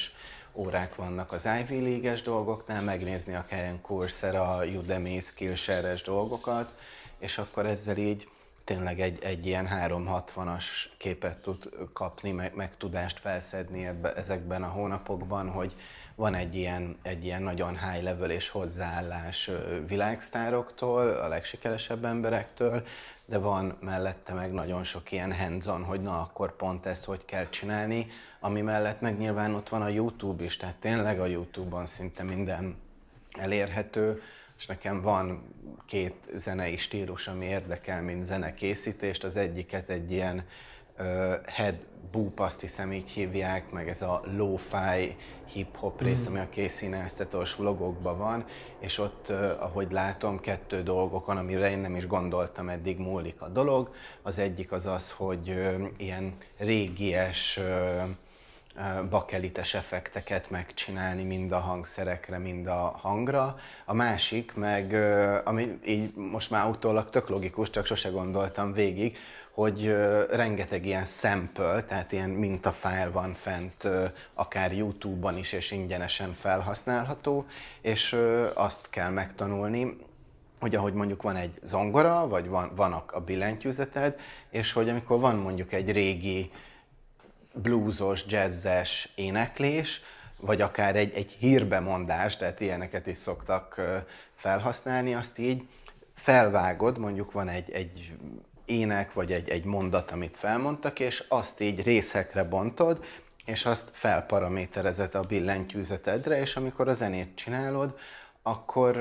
[0.54, 6.74] órák vannak az Ivy League-es dolgoknál, megnézni akár ilyen Coursera, Udemy, Skillshare-es dolgokat,
[7.24, 8.28] és akkor ezzel így
[8.64, 10.66] tényleg egy, egy ilyen 360-as
[10.98, 15.76] képet tud kapni, meg, meg tudást felszedni ebbe, ezekben a hónapokban, hogy
[16.16, 19.52] van egy ilyen, egy ilyen nagyon high level és hozzáállás
[19.88, 22.84] világsztároktól, a legsikeresebb emberektől,
[23.26, 27.50] de van mellette meg nagyon sok ilyen hands hogy na akkor pont ezt hogy kell
[27.50, 28.08] csinálni,
[28.40, 32.76] ami mellett meg nyilván ott van a YouTube is, tehát tényleg a YouTube-on szinte minden
[33.32, 34.22] elérhető,
[34.58, 35.54] és nekem van
[35.86, 39.24] két zenei stílus, ami érdekel, mint zenekészítést.
[39.24, 40.46] Az egyiket egy ilyen
[41.00, 45.16] uh, head boop, azt hiszem így hívják, meg ez a lo-fi
[45.54, 46.28] hip-hop rész, mm.
[46.28, 46.48] ami a
[46.90, 48.46] Neistat-os vlogokban van,
[48.80, 53.50] és ott, uh, ahogy látom, kettő dolgokon, amire én nem is gondoltam eddig múlik a
[53.50, 53.94] dolog.
[54.22, 58.10] Az egyik az az, hogy uh, ilyen régies uh,
[59.10, 63.56] bakelites effekteket megcsinálni mind a hangszerekre, mind a hangra.
[63.86, 64.94] A másik meg,
[65.46, 69.18] ami így most már utólag tök logikus, csak sose gondoltam végig,
[69.52, 69.96] hogy
[70.30, 73.88] rengeteg ilyen sample, tehát ilyen mintafájl van fent,
[74.34, 77.46] akár YouTube-ban is, és ingyenesen felhasználható,
[77.82, 78.18] és
[78.54, 79.98] azt kell megtanulni,
[80.60, 85.36] hogy ahogy mondjuk van egy zongora, vagy van, van a billentyűzeted, és hogy amikor van
[85.36, 86.52] mondjuk egy régi
[87.54, 90.02] bluesos, jazzes éneklés,
[90.40, 93.82] vagy akár egy, egy hírbemondás, tehát ilyeneket is szoktak
[94.36, 95.68] felhasználni, azt így
[96.14, 98.12] felvágod, mondjuk van egy, egy
[98.66, 103.06] ének, vagy egy, egy mondat, amit felmondtak, és azt így részekre bontod,
[103.46, 107.98] és azt felparaméterezed a billentyűzetedre, és amikor a zenét csinálod,
[108.42, 108.98] akkor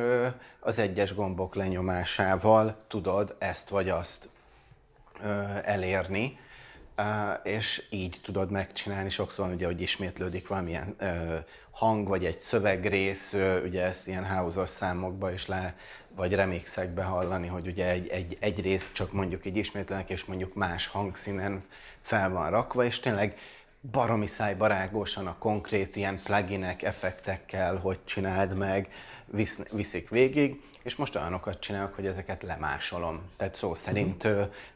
[0.61, 4.29] az egyes gombok lenyomásával tudod ezt vagy azt
[5.62, 6.38] elérni,
[7.43, 9.11] és így tudod megcsinálni.
[9.11, 10.97] Sokszor ugye, hogy ismétlődik valamilyen
[11.71, 13.33] hang, vagy egy szövegrész,
[13.65, 15.77] ugye ezt ilyen house számokba is le,
[16.15, 20.55] vagy remixekbe hallani, hogy ugye egy, egy, egy rész csak mondjuk így ismétlenek, és mondjuk
[20.55, 21.65] más hangszínen
[22.01, 23.38] fel van rakva, és tényleg
[23.91, 28.88] baromi szájbarágosan a konkrét ilyen pluginek, effektekkel, hogy csináld meg,
[29.27, 33.23] visz, viszik végig és most olyanokat csinálok, hogy ezeket lemásolom.
[33.37, 34.25] Tehát szó szerint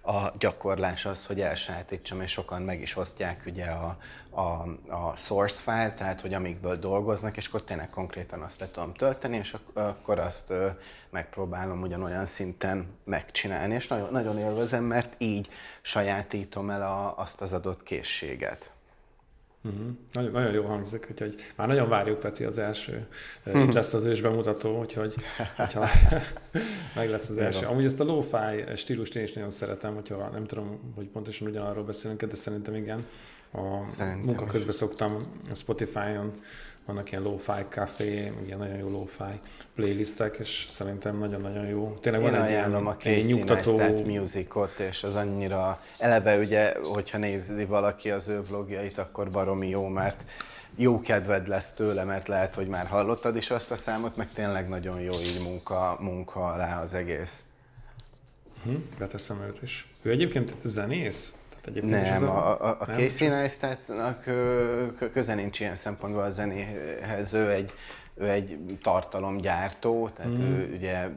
[0.03, 3.97] a gyakorlás az, hogy elsajátítsam, és sokan meg is osztják ugye a,
[4.31, 4.41] a,
[4.95, 9.37] a source file, tehát hogy amikből dolgoznak, és akkor tényleg konkrétan azt le tudom tölteni,
[9.37, 10.53] és akkor azt
[11.11, 15.49] megpróbálom ugyanolyan szinten megcsinálni, és nagyon, nagyon élvezem, mert így
[15.83, 18.71] sajátítom el a, azt az adott készséget.
[19.67, 19.97] Uh-huh.
[20.13, 23.07] Nagyon, nagyon jó hangzik, úgyhogy már nagyon várjuk Peti az első.
[23.47, 23.63] Uh-huh.
[23.63, 25.15] Itt lesz az ős bemutató, úgyhogy
[25.57, 25.87] hogyha
[26.97, 27.67] meg lesz az első.
[27.67, 31.85] Amúgy ezt a lo-fi stílust én is nagyon szeretem, hogyha nem tudom, hogy pontosan ugyanarról
[31.85, 33.07] beszélünk, de szerintem igen.
[33.53, 35.17] a Szerintem munka közben szoktam
[35.55, 36.33] Spotify-on
[36.87, 39.41] vannak ilyen lo-fi café, ilyen nagyon jó lo-fi
[39.75, 41.99] playlistek, és szerintem nagyon-nagyon jó.
[42.01, 43.81] Tényleg Én van egy ilyen, a egy nyugtató...
[44.05, 49.87] Musicot, és az annyira, eleve ugye, hogyha nézi valaki az ő vlogjait, akkor baromi jó,
[49.87, 50.25] mert
[50.77, 54.69] jó kedved lesz tőle, mert lehet, hogy már hallottad is azt a számot, meg tényleg
[54.69, 57.43] nagyon jó így munka, munka alá az egész.
[58.65, 59.89] Hm, beteszem őt is.
[60.03, 61.35] Ő egyébként zenész?
[61.67, 64.23] Egyébként nem, is a, a, a Casey Neistat-nak
[65.13, 67.35] köze nincs ilyen szempontból a zenéhez.
[67.35, 67.73] Ő egy,
[68.15, 70.43] ő egy tartalomgyártó, tehát mm.
[70.43, 71.09] ő ugye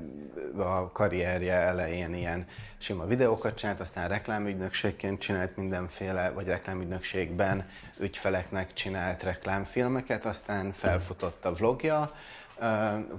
[0.58, 2.46] a karrierje elején ilyen
[2.78, 11.54] sima videókat csinált, aztán reklámügynökségként csinált mindenféle, vagy reklámügynökségben ügyfeleknek csinált reklámfilmeket, aztán felfutott a
[11.54, 12.12] vlogja,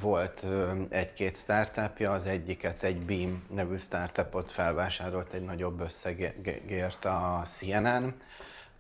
[0.01, 0.45] volt
[0.89, 8.15] egy-két startupja, az egyiket egy Beam nevű startupot felvásárolt egy nagyobb összegért a CNN,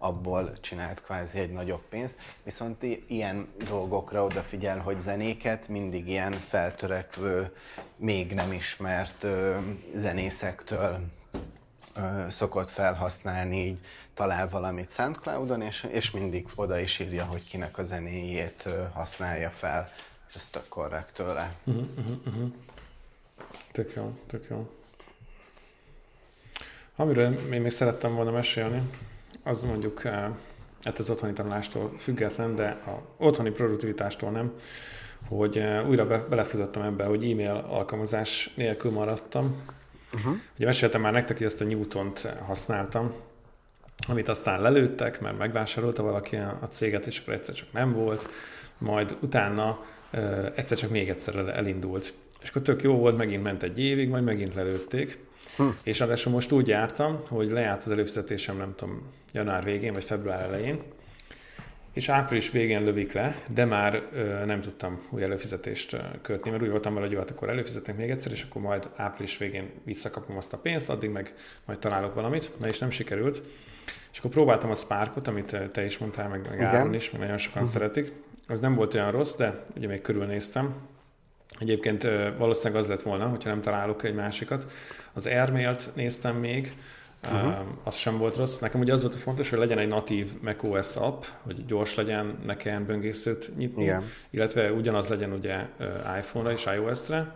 [0.02, 7.52] abból csinált kvázi egy nagyobb pénzt, viszont ilyen dolgokra odafigyel, hogy zenéket mindig ilyen feltörekvő,
[7.96, 9.26] még nem ismert
[9.94, 11.00] zenészektől
[12.28, 13.78] szokott felhasználni, így
[14.14, 19.88] talál valamit SoundCloudon, és, és mindig oda is írja, hogy kinek a zenéjét használja fel
[20.34, 21.54] ez tök korrekt tőle.
[21.64, 22.52] Uh-huh, uh-huh, uh-huh.
[23.72, 24.70] Tök jó, tök jó.
[26.96, 28.82] Amiről én még szerettem volna mesélni,
[29.42, 30.28] az mondjuk eh,
[30.82, 34.52] hát az otthoni tanulástól független, de a otthoni produktivitástól nem,
[35.28, 39.62] hogy eh, újra be, belefutottam ebbe, hogy e-mail alkalmazás nélkül maradtam.
[40.14, 40.36] Uh-huh.
[40.56, 43.12] Ugye meséltem már nektek, hogy ezt a Newton-t használtam,
[44.08, 48.28] amit aztán lelőttek, mert megvásárolta valaki a céget, és akkor egyszer csak nem volt.
[48.78, 49.78] Majd utána
[50.54, 52.14] egyszer csak még egyszer elindult.
[52.42, 55.18] És akkor tök jó volt, megint ment egy évig, majd megint lelőtték.
[55.56, 55.62] Hm.
[55.82, 60.40] És ráadásul most úgy jártam, hogy lejárt az előfizetésem, nem tudom, január végén vagy február
[60.40, 60.82] elején,
[61.92, 66.70] és április végén lövik le, de már ö, nem tudtam új előfizetést kötni, mert úgy
[66.70, 70.36] voltam vele, hogy jó, hát akkor előfizetek még egyszer, és akkor majd április végén visszakapom
[70.36, 73.42] azt a pénzt, addig meg majd találok valamit, na és nem sikerült.
[74.12, 77.36] És akkor próbáltam a Sparkot, amit te is mondtál, meg, meg Áron is, meg nagyon
[77.36, 77.76] sokan uh-huh.
[77.76, 78.12] szeretik.
[78.50, 80.74] Az nem volt olyan rossz, de ugye még körülnéztem.
[81.58, 82.02] Egyébként
[82.38, 84.66] valószínűleg az lett volna, hogyha nem találok egy másikat.
[85.12, 86.76] Az Airmail-t néztem még,
[87.24, 87.54] uh-huh.
[87.82, 88.58] az sem volt rossz.
[88.58, 92.38] Nekem ugye az volt a fontos, hogy legyen egy natív macOS app, hogy gyors legyen,
[92.46, 94.02] ne kelljen böngészőt nyitni, Igen.
[94.30, 95.66] illetve ugyanaz legyen ugye
[96.18, 97.34] iPhone-ra és iOS-re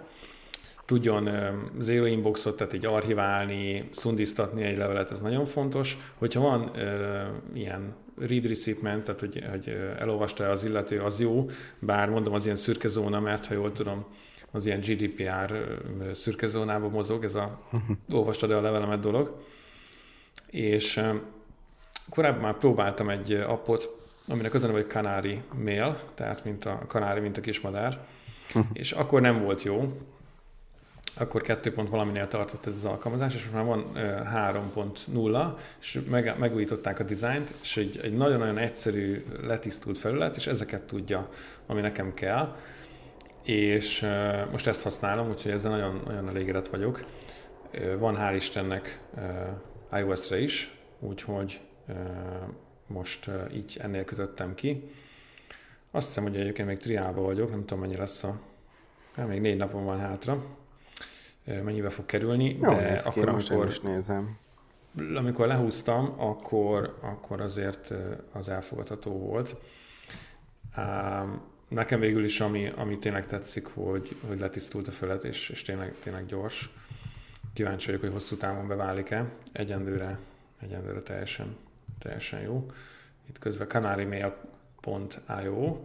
[0.84, 1.30] tudjon
[1.78, 5.98] zero inboxot, tehát így archiválni, szundiztatni egy levelet, ez nagyon fontos.
[6.18, 7.22] Hogyha van uh,
[7.54, 12.56] ilyen read recipient, tehát hogy, hogy elolvasta az illető, az jó, bár mondom az ilyen
[12.56, 14.04] szürke zóna, mert ha jól tudom,
[14.50, 15.78] az ilyen GDPR
[16.12, 17.60] szürke zónában mozog, ez a
[18.12, 19.42] olvastad el a levelemet dolog.
[20.46, 21.00] És
[22.10, 26.84] korábban már próbáltam egy appot, aminek az a neve, hogy Canary Mail, tehát mint a
[26.86, 28.06] kanári, mint a kismadár,
[28.72, 30.00] és akkor nem volt jó,
[31.16, 36.38] akkor 2 pont valaminél tartott ez az alkalmazás, és most már van 3.0, és meg,
[36.38, 41.28] megújították a dizájnt, és egy, egy nagyon-nagyon egyszerű, letisztult felület, és ezeket tudja,
[41.66, 42.56] ami nekem kell.
[43.42, 44.06] És
[44.50, 47.04] most ezt használom, úgyhogy ezzel nagyon, nagyon elégedett vagyok.
[47.98, 49.00] Van hál' Istennek
[49.92, 51.60] iOS-re is, úgyhogy
[52.86, 54.90] most így ennél kötöttem ki.
[55.90, 58.40] Azt hiszem, hogy egyébként még triálba vagyok, nem tudom mennyi lesz a...
[59.14, 60.44] Hát még négy napon van hátra,
[61.44, 64.36] mennyibe fog kerülni, Jó, de akkor, amikor, is nézem.
[65.14, 67.92] amikor lehúztam, akkor, akkor azért
[68.32, 69.56] az elfogadható volt.
[71.68, 75.94] Nekem végül is, ami, ami tényleg tetszik, hogy, hogy letisztult a felet, és, és tényleg,
[76.02, 76.70] tényleg gyors.
[77.52, 79.32] Kíváncsi vagyok, hogy hosszú távon beválik-e.
[79.52, 80.18] Egyenlőre,
[80.60, 81.56] egyenlőre teljesen,
[81.98, 82.66] teljesen jó.
[83.28, 85.76] Itt közben canarymail.io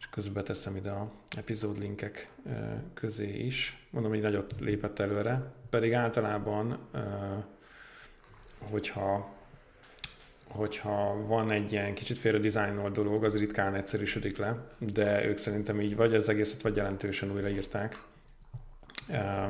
[0.00, 2.30] és közben teszem ide a epizód linkek
[2.94, 3.86] közé is.
[3.90, 6.78] Mondom, hogy nagyot lépett előre, pedig általában,
[8.70, 9.38] hogyha
[10.50, 15.80] hogyha van egy ilyen kicsit félre dizájnol dolog, az ritkán egyszerűsödik le, de ők szerintem
[15.80, 18.02] így vagy az egészet, vagy jelentősen újraírták.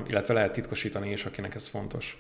[0.07, 2.19] Illetve lehet titkosítani is, akinek ez fontos.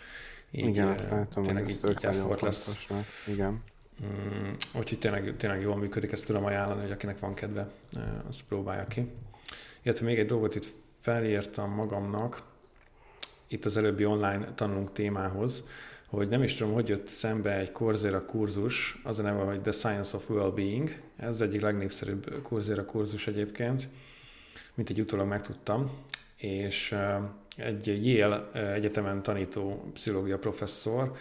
[0.51, 2.07] Így, Igen, azt látom, tényleg így, így
[2.41, 2.89] lesz.
[3.27, 3.63] Igen.
[4.05, 7.69] Mm, úgyhogy tényleg, tényleg jól működik, ezt tudom ajánlani, hogy akinek van kedve,
[8.29, 9.11] az próbálja ki.
[9.83, 10.67] Illetve még egy dolgot itt
[11.01, 12.43] felírtam magamnak,
[13.49, 15.65] itt az előbbi online tanulunk témához,
[16.07, 19.73] hogy nem is tudom, hogy jött szembe egy Coursera kurzus, az a neve, hogy The
[19.73, 23.89] Science of Wellbeing, ez egyik legnépszerűbb Coursera kurzus egyébként,
[24.75, 25.91] mint egy utólag megtudtam,
[26.37, 26.97] és
[27.57, 31.17] egy Yale egyetemen tanító pszichológia professzor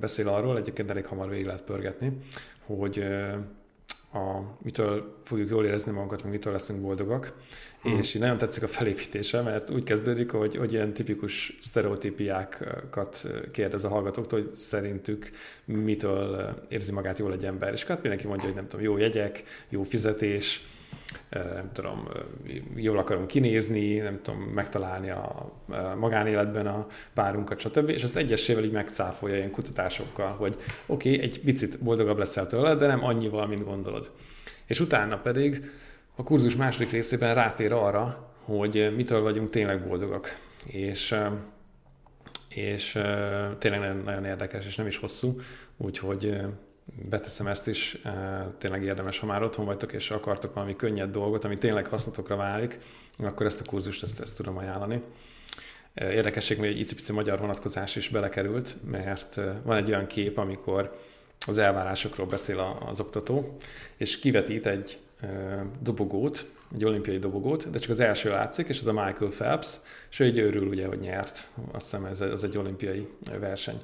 [0.00, 2.18] beszél arról, egyébként elég hamar végig lehet pörgetni,
[2.66, 3.04] hogy
[4.12, 7.32] a, mitől fogjuk jól érezni magunkat, meg mitől leszünk boldogak.
[7.82, 7.98] Hmm.
[7.98, 13.84] És így nagyon tetszik a felépítése, mert úgy kezdődik, hogy, hogy ilyen tipikus sztereotípiákat kérdez
[13.84, 15.30] a hallgatóktól, hogy szerintük
[15.64, 17.72] mitől érzi magát jól egy ember.
[17.72, 20.62] És hát mindenki mondja, hogy nem tudom, jó jegyek, jó fizetés,
[21.30, 22.08] nem tudom,
[22.74, 25.52] jól akarom kinézni, nem tudom, megtalálni a
[25.98, 27.88] magánéletben a párunkat, stb.
[27.88, 32.74] És ezt egyesével így megcáfolja ilyen kutatásokkal, hogy oké, okay, egy picit boldogabb leszel tőle,
[32.74, 34.10] de nem annyival, mint gondolod.
[34.66, 35.70] És utána pedig
[36.14, 40.36] a kurzus második részében rátér arra, hogy mitől vagyunk tényleg boldogak.
[40.66, 41.16] És
[42.54, 42.92] és
[43.58, 45.36] tényleg nagyon, nagyon érdekes, és nem is hosszú,
[45.76, 46.40] úgyhogy
[47.08, 47.98] beteszem ezt is,
[48.58, 52.78] tényleg érdemes, ha már otthon vagytok, és akartok valami könnyed dolgot, ami tényleg hasznotokra válik,
[53.18, 55.02] akkor ezt a kurzust ezt, ezt tudom ajánlani.
[55.94, 60.96] Érdekesség, hogy egy icipici magyar vonatkozás is belekerült, mert van egy olyan kép, amikor
[61.46, 63.56] az elvárásokról beszél az oktató,
[63.96, 64.98] és kivetít egy
[65.80, 69.76] dobogót, egy olimpiai dobogót, de csak az első látszik, és ez a Michael Phelps,
[70.10, 71.48] és ő egy örül ugye, hogy nyert.
[71.72, 73.08] Azt hiszem ez, ez egy olimpiai
[73.40, 73.76] verseny.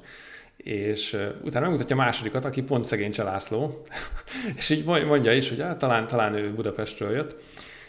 [0.57, 3.83] És utána megmutatja a másodikat, aki pont szegény Csalászló,
[4.57, 7.35] és így mondja is, hogy hát, talán, talán ő Budapestről jött,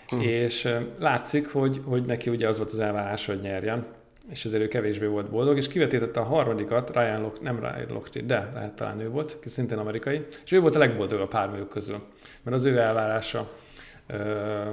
[0.09, 0.21] hmm.
[0.21, 3.87] és látszik, hogy, hogy neki ugye az volt az elvárás, hogy nyerjen,
[4.31, 8.21] és ezért ő kevésbé volt boldog, és kivetítette a harmadikat, Ryan Lock, nem Ryan Lochte,
[8.21, 12.03] de lehet talán ő volt, ki szintén amerikai, és ő volt a legboldogabb párműjük közül,
[12.43, 13.51] mert az ő elvárása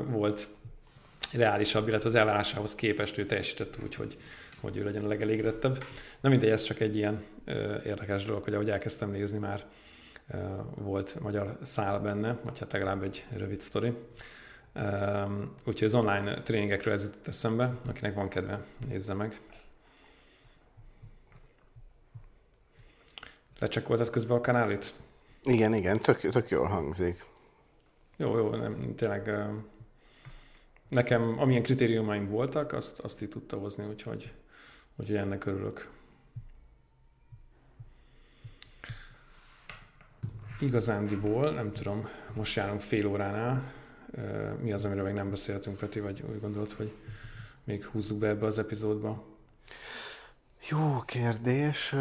[0.08, 0.48] volt
[1.34, 4.18] reálisabb, illetve az elvárásához képest ő teljesített úgy, hogy,
[4.60, 5.84] hogy ő legyen a legelégedettebb.
[6.20, 9.66] Na mindegy, ez csak egy ilyen ö, érdekes dolog, hogy ahogy elkezdtem nézni, már
[10.32, 10.38] ö,
[10.76, 13.94] volt magyar szál benne, vagy hát legalább egy rövid sztori.
[15.66, 19.40] Úgyhogy az online tréningekről ez jutott eszembe, akinek van kedve, nézze meg.
[23.60, 24.94] Lecsekkoltad közben a kanálit?
[25.44, 27.26] Igen, igen, tök, tök jól hangzik.
[28.18, 29.32] Jó, jó, nem, tényleg
[30.90, 34.34] nekem amilyen kritériumaim voltak, azt, azt így tudta hozni, úgyhogy,
[34.96, 35.90] úgyhogy ennek örülök.
[40.60, 43.74] Igazándiból, nem tudom, most járunk fél óránál,
[44.62, 46.94] mi az, amiről még nem beszéltünk, Peti, vagy úgy gondolod, hogy
[47.64, 49.26] még húzzuk be ebbe az epizódba?
[50.70, 51.96] Jó kérdés.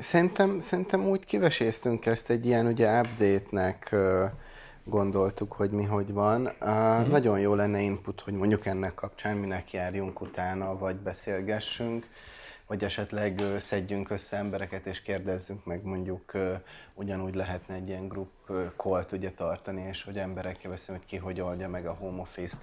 [0.00, 3.94] Szerintem, szerintem úgy kiveséztünk ezt egy ilyen ugye update-nek
[4.86, 6.46] gondoltuk, hogy mi hogy van.
[6.46, 7.10] Uh, mm-hmm.
[7.10, 12.08] Nagyon jó lenne input, hogy mondjuk ennek kapcsán minek járjunk utána, vagy beszélgessünk,
[12.66, 16.52] vagy esetleg uh, szedjünk össze embereket és kérdezzünk meg, mondjuk uh,
[16.94, 18.30] ugyanúgy lehetne egy ilyen group
[18.76, 22.60] call ugye tartani, és hogy emberekkel beszélni, hogy ki hogy oldja meg a home office-t.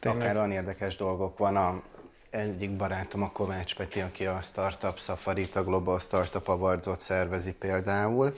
[0.00, 1.82] Akár olyan érdekes dolgok van, a,
[2.30, 8.34] egyik barátom a Kovács Peti, aki a Startup safari a Global Startup Awards-ot szervezi például.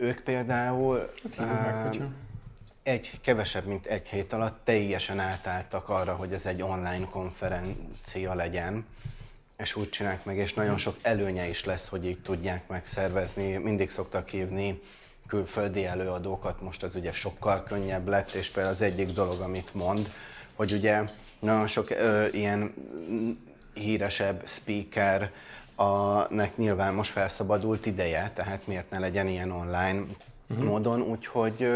[0.00, 2.02] Ők például hát, uh,
[2.82, 8.86] egy, kevesebb, mint egy hét alatt teljesen átálltak arra, hogy ez egy online konferencia legyen,
[9.56, 13.56] és úgy csinálják meg, és nagyon sok előnye is lesz, hogy így tudják megszervezni.
[13.56, 14.80] Mindig szoktak hívni
[15.26, 20.12] külföldi előadókat, most az ugye sokkal könnyebb lett, és például az egyik dolog, amit mond,
[20.54, 21.04] hogy ugye
[21.38, 22.74] nagyon sok ö, ilyen
[23.74, 25.32] híresebb speaker,
[25.78, 30.04] a, nek nyilván most felszabadult ideje, tehát miért ne legyen ilyen online
[30.48, 30.66] uh-huh.
[30.66, 31.68] módon, úgyhogy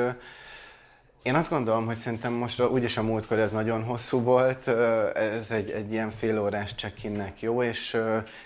[1.22, 4.68] én azt gondolom, hogy szerintem most úgyis a múltkor ez nagyon hosszú volt,
[5.14, 7.96] ez egy, egy ilyen félórás check-innek jó, és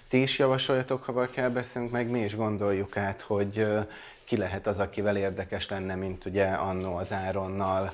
[0.08, 3.66] ti is javasoljatok, ha kell beszélünk meg, mi is gondoljuk át, hogy
[4.26, 7.92] ki lehet az, akivel érdekes lenne, mint ugye annó az Áronnal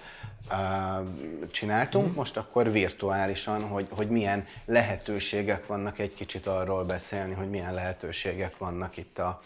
[0.51, 2.15] uh, csináltunk, mm.
[2.15, 8.59] most akkor virtuálisan, hogy, hogy milyen lehetőségek vannak, egy kicsit arról beszélni, hogy milyen lehetőségek
[8.59, 9.43] vannak itt a,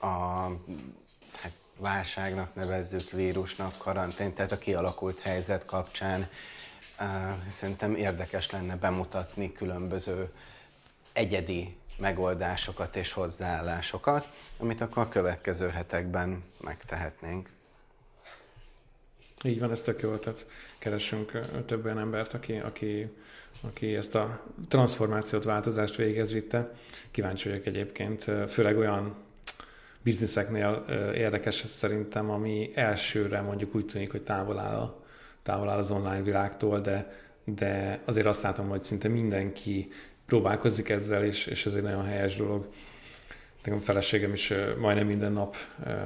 [0.00, 0.08] a
[1.40, 6.28] hát válságnak nevezzük, vírusnak, karantén, tehát a kialakult helyzet kapcsán
[7.00, 7.06] uh,
[7.50, 10.32] szerintem érdekes lenne bemutatni különböző
[11.12, 14.28] egyedi megoldásokat és hozzáállásokat,
[14.58, 17.48] amit akkor a következő hetekben megtehetnénk.
[19.44, 20.46] Így van, ez tök jó, tehát
[21.66, 23.16] több olyan embert, aki, aki,
[23.60, 26.72] aki ezt a transformációt, változást végez vitte.
[27.10, 29.14] Kíváncsi vagyok egyébként, főleg olyan
[30.02, 34.94] bizniszeknél érdekes ez szerintem, ami elsőre mondjuk úgy tűnik, hogy távol áll,
[35.42, 37.12] távol áll az online világtól, de,
[37.44, 39.88] de azért azt látom, hogy szinte mindenki
[40.32, 42.66] próbálkozik ezzel, és, és ez egy nagyon helyes dolog.
[43.62, 45.56] Nekem a feleségem is majdnem minden nap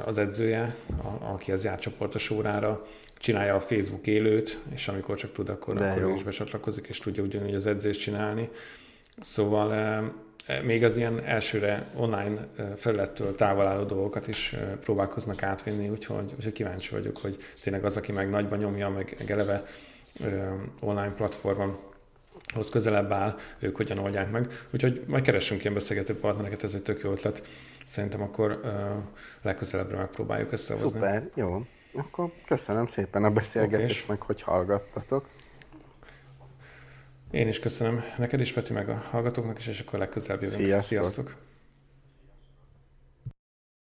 [0.04, 0.74] az edzője,
[1.18, 2.86] aki az jár csoportos órára,
[3.18, 7.22] csinálja a Facebook élőt, és amikor csak tud, akkor, akkor ő is becsatlakozik, és tudja
[7.22, 8.48] ugyanúgy az edzést csinálni.
[9.20, 10.02] Szóval
[10.64, 12.46] még az ilyen elsőre online
[12.76, 18.12] felülettől távol álló dolgokat is próbálkoznak átvinni, úgyhogy, úgyhogy kíváncsi vagyok, hogy tényleg az, aki
[18.12, 19.64] meg nagyban nyomja, meg eleve
[20.80, 21.78] online platformon
[22.54, 24.46] hoz közelebb áll, ők hogyan oldják meg.
[24.70, 27.42] Úgyhogy majd keressünk ilyen beszélgető partnereket, ez egy tök jó ötlet.
[27.84, 28.70] Szerintem akkor uh,
[29.42, 30.88] legközelebbre megpróbáljuk összehozni.
[30.88, 31.66] Szuper, jó.
[31.92, 34.16] Akkor köszönöm szépen a beszélgetést, okay.
[34.16, 35.28] meg hogy hallgattatok.
[37.30, 40.62] Én is köszönöm neked is, Peti, meg a hallgatóknak is, és akkor legközelebb jövünk.
[40.62, 40.82] Sziasztok!
[40.82, 41.36] Sziasztok.